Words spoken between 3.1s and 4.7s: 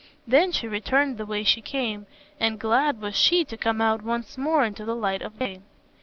she to come out once more